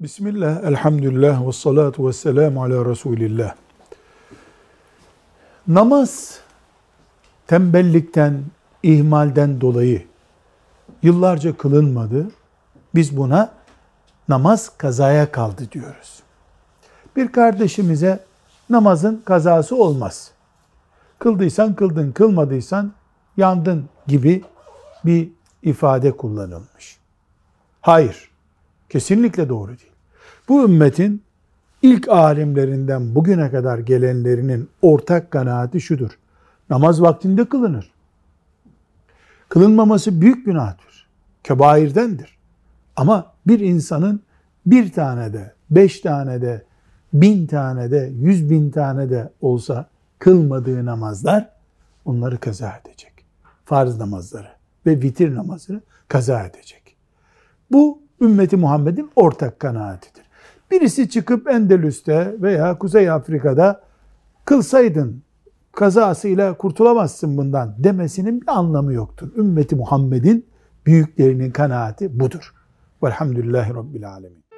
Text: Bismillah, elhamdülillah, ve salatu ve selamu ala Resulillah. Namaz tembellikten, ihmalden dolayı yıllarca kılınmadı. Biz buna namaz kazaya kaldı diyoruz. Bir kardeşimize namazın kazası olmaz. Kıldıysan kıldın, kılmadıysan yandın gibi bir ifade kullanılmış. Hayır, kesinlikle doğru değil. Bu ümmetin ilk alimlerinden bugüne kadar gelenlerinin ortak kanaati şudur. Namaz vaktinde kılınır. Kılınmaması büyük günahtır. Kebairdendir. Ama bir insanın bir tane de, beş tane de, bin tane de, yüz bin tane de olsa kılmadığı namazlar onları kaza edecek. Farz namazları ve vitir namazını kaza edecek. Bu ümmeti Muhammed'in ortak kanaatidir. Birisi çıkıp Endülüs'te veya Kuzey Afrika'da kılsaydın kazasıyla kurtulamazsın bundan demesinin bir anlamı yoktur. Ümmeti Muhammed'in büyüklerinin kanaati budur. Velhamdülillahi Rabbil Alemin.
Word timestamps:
Bismillah, 0.00 0.64
elhamdülillah, 0.64 1.46
ve 1.46 1.52
salatu 1.52 2.08
ve 2.08 2.12
selamu 2.12 2.62
ala 2.62 2.90
Resulillah. 2.90 3.54
Namaz 5.68 6.40
tembellikten, 7.46 8.42
ihmalden 8.82 9.60
dolayı 9.60 10.06
yıllarca 11.02 11.56
kılınmadı. 11.56 12.30
Biz 12.94 13.16
buna 13.16 13.52
namaz 14.28 14.72
kazaya 14.78 15.32
kaldı 15.32 15.62
diyoruz. 15.72 16.22
Bir 17.16 17.32
kardeşimize 17.32 18.24
namazın 18.70 19.22
kazası 19.24 19.76
olmaz. 19.76 20.30
Kıldıysan 21.18 21.74
kıldın, 21.74 22.12
kılmadıysan 22.12 22.92
yandın 23.36 23.88
gibi 24.06 24.44
bir 25.04 25.28
ifade 25.62 26.16
kullanılmış. 26.16 26.98
Hayır, 27.80 28.29
kesinlikle 28.90 29.48
doğru 29.48 29.68
değil. 29.68 29.92
Bu 30.48 30.64
ümmetin 30.64 31.22
ilk 31.82 32.08
alimlerinden 32.08 33.14
bugüne 33.14 33.50
kadar 33.50 33.78
gelenlerinin 33.78 34.68
ortak 34.82 35.30
kanaati 35.30 35.80
şudur. 35.80 36.10
Namaz 36.70 37.02
vaktinde 37.02 37.44
kılınır. 37.44 37.92
Kılınmaması 39.48 40.20
büyük 40.20 40.46
günahtır. 40.46 41.08
Kebairdendir. 41.44 42.38
Ama 42.96 43.32
bir 43.46 43.60
insanın 43.60 44.20
bir 44.66 44.92
tane 44.92 45.32
de, 45.32 45.54
beş 45.70 46.00
tane 46.00 46.42
de, 46.42 46.64
bin 47.12 47.46
tane 47.46 47.90
de, 47.90 48.12
yüz 48.20 48.50
bin 48.50 48.70
tane 48.70 49.10
de 49.10 49.30
olsa 49.40 49.86
kılmadığı 50.18 50.86
namazlar 50.86 51.48
onları 52.04 52.38
kaza 52.40 52.72
edecek. 52.84 53.12
Farz 53.64 53.98
namazları 53.98 54.48
ve 54.86 55.02
vitir 55.02 55.34
namazını 55.34 55.80
kaza 56.08 56.42
edecek. 56.42 56.96
Bu 57.72 57.98
ümmeti 58.20 58.56
Muhammed'in 58.56 59.10
ortak 59.16 59.60
kanaatidir. 59.60 60.22
Birisi 60.70 61.08
çıkıp 61.08 61.48
Endülüs'te 61.48 62.34
veya 62.42 62.78
Kuzey 62.78 63.10
Afrika'da 63.10 63.80
kılsaydın 64.44 65.22
kazasıyla 65.72 66.56
kurtulamazsın 66.56 67.36
bundan 67.36 67.74
demesinin 67.78 68.40
bir 68.40 68.48
anlamı 68.48 68.92
yoktur. 68.92 69.36
Ümmeti 69.36 69.76
Muhammed'in 69.76 70.46
büyüklerinin 70.86 71.50
kanaati 71.50 72.20
budur. 72.20 72.54
Velhamdülillahi 73.02 73.74
Rabbil 73.74 74.08
Alemin. 74.08 74.49